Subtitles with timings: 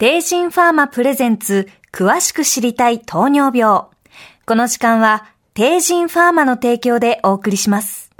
[0.00, 3.82] 帝人ファーマプレゼンツ詳しく知りたい糖尿病。
[4.46, 8.10] この時間は帝人ファーマの提供でお送りします。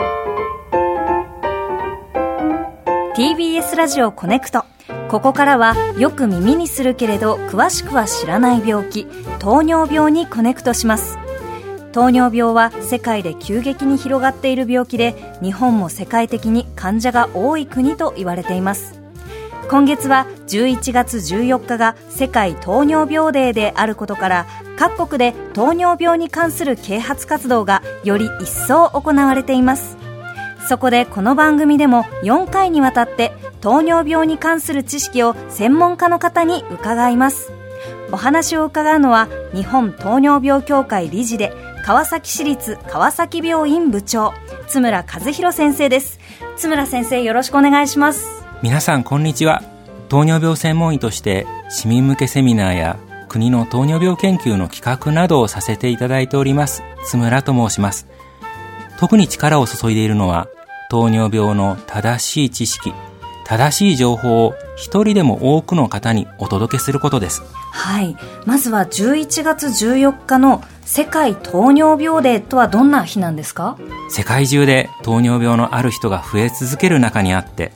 [3.16, 4.66] TBS ラジオコネクト。
[5.08, 9.06] ここからはよく耳にするけれど詳しくは知らない病気、
[9.38, 11.16] 糖尿病にコネクトします。
[11.92, 18.99] 糖尿病は世界で急激に広がっている病気で日本も世界的に患者が多い国と言われています
[19.70, 24.46] 今月は11月14日が世界糖尿病デーであることから
[24.76, 29.96] 各国で糖尿病に関する啓発活動がより一層行われています。
[30.68, 37.52] そこでこの番組でも4回にわたって糖尿病に関する知識を専門家の方に伺います。
[38.10, 41.52] お話を伺うのは日本糖尿病協会理事で
[41.86, 44.34] 川崎市立川崎病院部長
[44.66, 46.18] 津村和弘先生です。
[46.56, 48.39] 津村先生よろしくお願いします。
[48.62, 49.62] 皆さんこんにちは
[50.10, 52.98] 糖尿病専門医として市民向けセミナーや
[53.28, 58.06] 国の糖尿病研究の企画などをさせていただいております津村と申します
[58.98, 60.48] 特に力を注いでいるのは
[60.90, 62.92] 糖尿病の正しい知識
[63.46, 67.42] 正しい情報を一人でも多くの方にお届けすることです。
[67.72, 68.16] はい。
[68.46, 73.76] まずは11月14日の世界糖尿病デーとはどんな日なんですか？
[74.08, 77.72] 世界中で糖尿病のある人が増え続ける中にあって、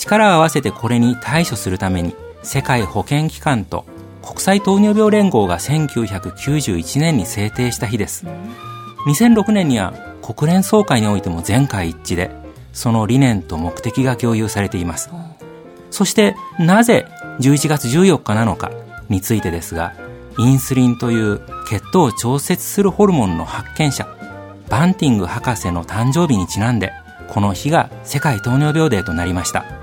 [0.00, 3.84] 力を合わせてこれに対処するために世界保健機関と
[4.22, 8.26] 国際糖尿病連合が1991年に制定した日です。
[9.06, 12.30] 2006年には国連総会においても全会一致で
[12.72, 15.10] その理念と目的が共有されています。
[15.90, 17.06] そしてなぜ
[17.40, 18.70] 11月14日なのか
[19.08, 19.94] についてですが、
[20.38, 24.06] インスリンという血糖を調節するホルモンの発見者、
[24.68, 26.92] バンティング博士の誕生日にちなんで、
[27.28, 29.79] この日が世界糖尿病デーとなりました。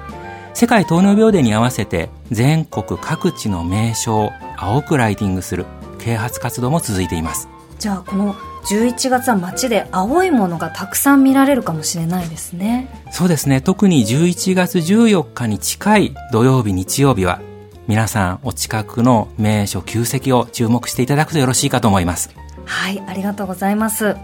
[0.58, 5.68] 世界糖尿病デーに合わせて全国各地の名所を青くライティングする
[6.00, 7.48] 啓発活動も続いています。
[7.78, 8.34] じゃあこの
[8.66, 12.90] 11月は街で青いものがたくさん見られるかもしれないですね。
[13.12, 13.62] そうですね。
[13.62, 17.40] 特に11月14日に近い土曜日日曜日は
[17.88, 22.32] 皆さんお近くの名所旧跡を注目していただくとよろしいかと思います。
[22.66, 24.16] はいありがとうございます。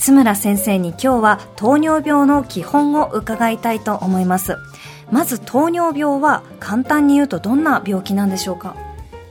[0.00, 4.56] 津村先生に今日は糖尿病の基本を伺いたいと思います
[5.10, 8.76] まず糖尿病は簡単に言うとどんな病気なんでしょうか？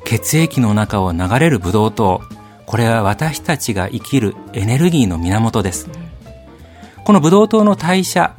[0.06, 2.22] 血液の中を流れるブドウ糖
[2.66, 5.89] これは私たちが生きるエネルギーの源です。
[7.03, 8.35] このブドウ糖の代謝、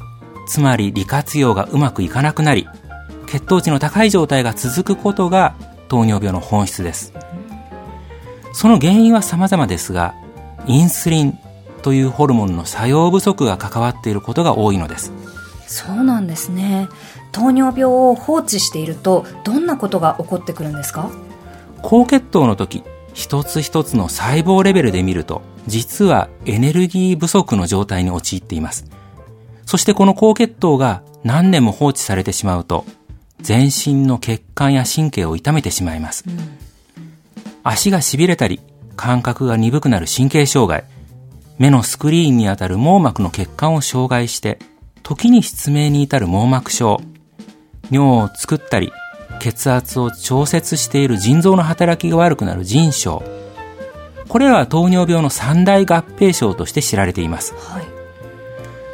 [0.46, 2.68] つまり利活用がうまくいかなくなり、
[3.26, 5.56] 血糖値の高い状態が続くことが
[5.88, 7.12] 糖尿病の本質です。
[8.52, 10.14] その原因は様々ですが、
[10.66, 11.38] インスリン
[11.82, 15.12] というホルモンの作用不足が関わっていることが多いのです。
[15.66, 16.88] そうなんですね。
[17.32, 21.10] 糖尿病を放置していると、どんなことが起こってくるんですか？
[21.82, 22.82] 高血糖の時、
[23.14, 28.86] 一つ一つの細胞レベルで見ると、実はエネルギー不足の状態に陥っています。
[29.66, 32.84] そしてこの高血糖が何年も放置されてしまうと、
[33.40, 36.24] 全身の血管や神経を痛めてしまいます。
[36.26, 36.38] うん、
[37.62, 38.60] 足が痺れたり、
[38.96, 40.84] 感覚が鈍くなる神経障害、
[41.58, 44.58] 目のスクリーンにあたる網膜の血管を障害して、
[45.02, 47.00] 時に失明に至る網膜症、
[47.90, 48.92] 尿を作ったり、
[49.40, 53.22] 血圧を調節している腎臓の働きが悪くなる腎症。
[54.28, 57.54] これらは糖尿病の三大合併症として知られています。
[57.56, 57.84] はい、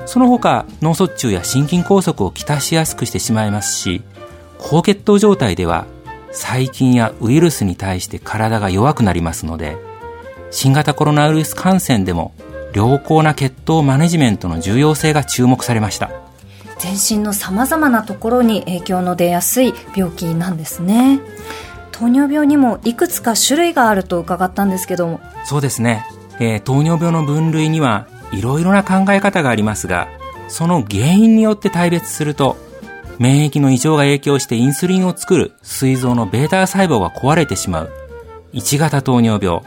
[0.06, 4.02] その他、脳卒中や心筋梗塞をきたしやすくしてしまいますし、
[4.58, 5.86] 高血糖状態では
[6.32, 9.76] 細菌やウイルスに対して体が弱くなりますので、
[10.50, 12.32] 新型コロナウイルス感染でも
[12.72, 16.25] 良好な血糖マネジメントの重要性が注目されました。
[16.78, 21.20] 全身のさまざまなところに影響の出やすい病気なんですね。
[21.92, 25.20] 糖尿病にもいくつか種類があると伺ったんですけども。
[25.44, 26.04] そうですね、
[26.38, 30.09] えー、糖尿病の分類にはいろいろな考え方がありますが
[30.48, 32.56] その原因によって大別すると
[33.19, 37.91] 免疫の異常が影響してインスリンを作る膵臓の β 細胞が壊れてしまう。
[38.53, 39.62] 1型糖尿病。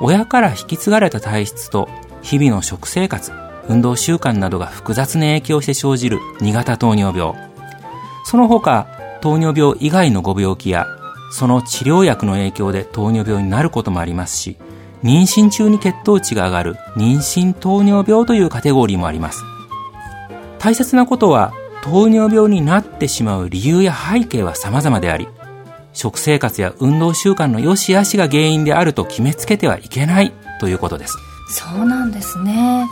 [0.00, 1.90] 親から引き継がれた体質と
[2.22, 3.32] 日々の食生活。
[3.68, 7.34] 運動習慣などが複雑な影響して生じる2型糖尿病。
[8.24, 8.86] その他、
[9.20, 10.86] 糖尿病以外のご病気や、
[11.32, 14.56] その治療薬の影響で糖尿病になることもありますし、
[15.02, 19.42] 妊娠中に血糖値が上がる妊娠糖尿病というカテゴリーもあります。
[20.58, 21.52] 大切なことは、
[21.82, 25.28] 糖尿病になってしまう理由や背景は様々であり、
[25.92, 31.16] 食生活や運動習慣の良し悪しが原因であると決めつけてはいけないということです。
[31.48, 32.86] そうなんですね。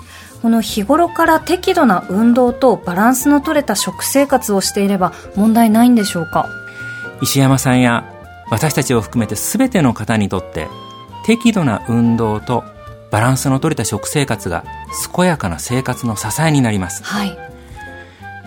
[0.44, 6.50] この日頃から適度な運動とバランスの取れた食生活をしていれば問題ないんでしょうか？
[7.22, 8.04] 石山さんや
[8.50, 10.68] 私たちを含めて全ての方にとって
[11.24, 12.62] 適度な運動と
[13.10, 14.66] バランスの取れた食生活が
[15.16, 17.02] 健やかな生活の支えになります。
[17.04, 17.38] はい。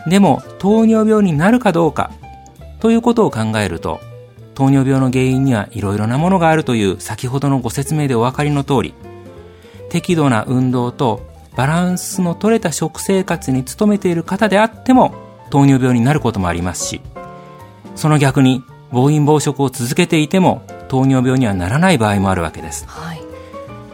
[0.07, 2.11] でも、糖尿病になるかどうか
[2.79, 3.99] ということを考えると、
[4.53, 8.94] 糖尿病の原因にはいろいろなものがあるという先ほどのご説明でお分かりの通り、
[9.89, 15.15] 適度な運動とバランスの取れた食生活に努めている方であっても
[15.50, 17.01] 糖尿病になることもありますし、
[17.95, 22.86] その逆に暴飲暴食を続けていても糖尿病にはならない場合もあるわけです。
[22.88, 23.21] はい、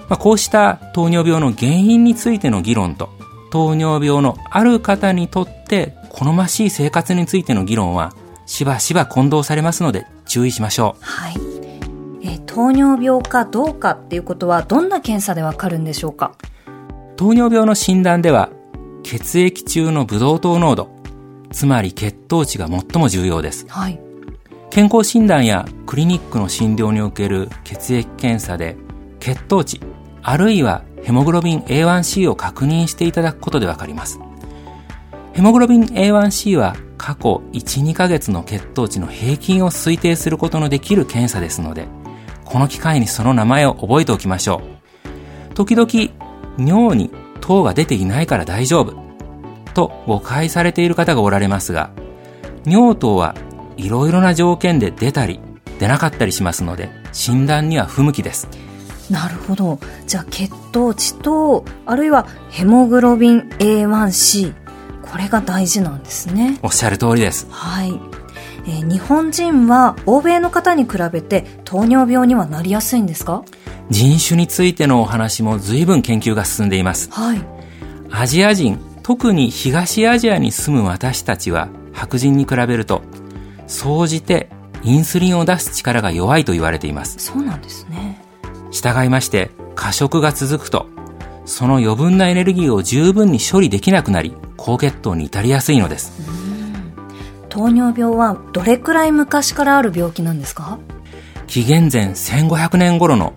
[0.09, 3.09] まあ、こうした糖尿病の原因についての議論と
[3.49, 8.13] 糖尿病のある方にとって好ましい生活についての議論は
[8.45, 11.03] しばしば混同されますので注意しましょう。
[11.05, 11.35] はい。
[12.25, 16.33] え糖尿病かどうかっていうことはどんな検査でわかるんでしょうか？
[17.15, 18.49] 糖尿病の診断では
[19.03, 20.89] 血液中のブドウ糖濃度、
[21.51, 23.67] つまり血糖値が最も重要です。
[23.69, 23.99] はい。
[24.71, 28.75] 健康診断やクリニックの診療における血液検査で
[29.19, 29.79] 血糖値、
[30.23, 34.19] あるいはヘモグロビン A1C を確認していただくことでわかります。
[35.33, 41.87] ヘモグロビン A1C は過去1、2ヶ月の血糖値の平均を推定することのできる検査ですので、
[42.45, 44.61] この機会にその名前を覚えておきましょ
[45.51, 45.53] う。
[45.53, 45.87] 時々、
[46.57, 47.11] 尿に
[47.41, 48.95] 糖が出ていないから大丈夫
[49.73, 51.91] と誤解されている方がおられますが、
[52.65, 53.35] 尿糖は
[53.77, 55.39] いろいろな条件で出たり
[55.79, 58.47] 出なかったりしますので、診断には不向きです。
[59.09, 59.79] なるほど。
[60.07, 64.53] じゃあ血糖値と、あるいはヘモグロビン A1C、
[65.01, 66.57] これが大事なんですね。
[66.63, 67.47] おっしゃる通りです。
[67.49, 68.12] はい。
[68.65, 73.43] えー、日本人は欧米の方に比べて糖尿病にはなりやすいんですか？
[73.89, 77.09] 人種についてのお話も随分研究が進んでいます。
[77.11, 77.41] はい。
[78.09, 83.01] アジア人、特に東アジアに住む私たちは白人に比べると、
[83.67, 84.49] 総じて
[84.83, 87.17] インスリンを出す力が弱いと言われています。
[87.19, 88.21] そうなんですね。
[88.71, 90.87] 従いまして、過食が続くと、
[91.45, 96.52] その余分なエネルギーを十分に処理できなくなり、高血糖に至りやすいのです。
[97.53, 100.79] 糖尿病はどれくらい昔からある病気なんですか？
[101.45, 103.33] 紀元前1500年頃の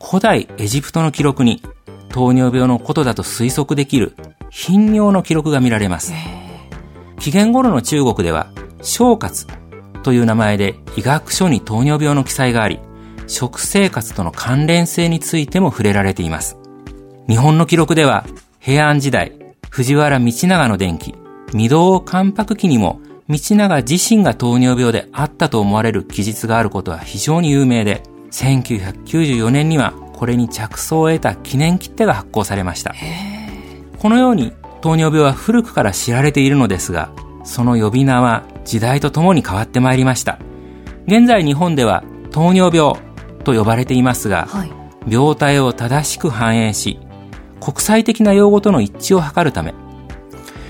[0.00, 1.60] 古代エジプトの記録に
[2.08, 4.14] 糖尿病のことだと推測できる
[4.50, 6.12] 頻尿の記録が見られます。
[7.18, 8.52] 紀元頃の中国では、
[8.82, 9.48] 小活
[10.04, 12.78] という名前で医学書に糖尿病の記載があり、
[13.26, 16.56] 食生活との関連性についても触れられています。
[17.28, 18.26] 日本の記録では、
[18.60, 19.32] 平安時代、
[19.70, 21.16] 藤原道長の伝記、
[21.48, 32.94] 未道関白記にも、道長自身が糖尿病であったと思われる記述があることは非常に有名で、1994年にはこれに着想を得た記念切手が発行されました。
[33.98, 37.10] このように糖尿病は古くから知られているのですが、
[37.42, 40.38] その呼び名は時代とともに変わってまいりました。
[41.06, 42.94] 現在日本では糖尿病
[43.42, 44.70] と呼ばれていますが、はい、
[45.08, 47.00] 病態を正しく反映し、
[47.60, 49.74] 国際的な用語との一致を図るため、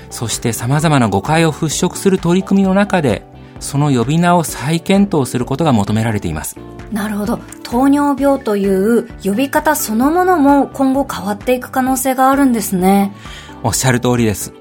[0.09, 3.25] そして様々な誤解を払拭する取り組みの中で、
[3.59, 6.57] その呼び名を再検討することが求められています。
[6.91, 7.39] なるほど。
[7.63, 13.13] 糖尿病という呼び方そのものも今後変わっていく可能性があるんですね。
[13.63, 14.53] おっしゃる通りです。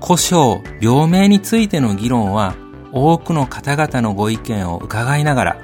[0.00, 2.54] 故障、病名についての議論は
[2.92, 5.56] 多くの方々のご意見を伺いながら、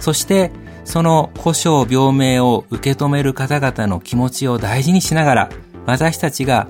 [0.00, 0.50] そして
[0.84, 5.48] その故障病名を受け止める方々の気持ちを大事にしながら、
[5.86, 6.66] 私たちが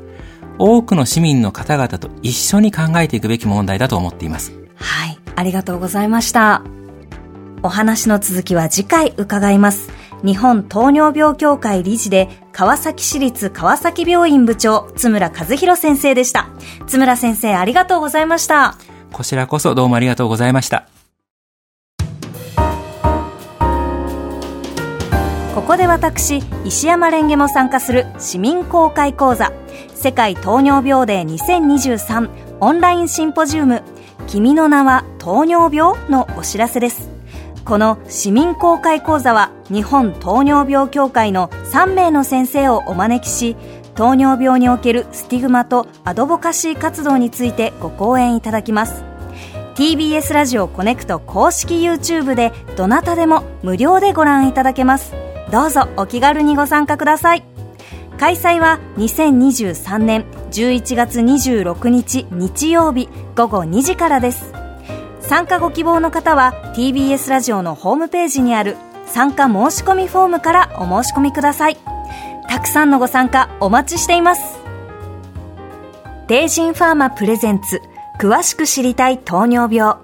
[0.59, 4.53] 多くの市民の方々と一緒に考えていくべき問題だと思っています。
[4.77, 6.63] はい、ありがとうございました。
[7.63, 9.91] お話の続きは次回伺います。
[10.25, 16.49] 日本糖尿病協会理事で川崎市立川崎病院部長津村和弘先生でした。
[16.87, 18.77] 津村先生ありがとうございました。
[19.13, 20.89] こちらこそどうもありがとうございました。
[25.59, 29.53] ここで私石山レンゲも参加する市民公開講座。
[29.93, 33.83] 世界糖尿病デー2023オンラインシンポジウム。
[34.29, 37.11] 君の名は糖尿病のお知らせです。
[37.65, 43.57] この市民公開講座は日本糖尿病協会の3名の先生をお招きし
[43.97, 49.03] 糖尿病におけるスティグマとアドボカシー活動についてご講演いただきます。
[49.75, 55.28] TBS ラジオコネクト公式 YouTube でどなたでも無料でご覧いただけます。
[55.51, 57.45] どうぞお気軽にご参加ください。
[58.19, 64.53] 開催は2023年11月26日日曜日午後2時からです。
[65.21, 68.77] 参加ご希望の方は TBS ラジオのホームページにある
[69.07, 71.77] 参加申し込みフォームからお申し込みください。
[72.49, 74.59] たくさんのご参加お待ちしています。
[76.27, 77.81] テイジンファーマプレゼンツ
[78.19, 79.97] 詳しく知りたい糖尿病。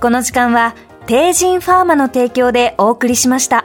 [0.00, 0.74] この時間は
[1.06, 3.64] テージンファーマの提供でお送りしました。